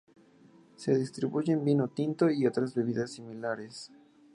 [0.77, 3.91] Se distribuyen vino tinto y otras bebidas similares.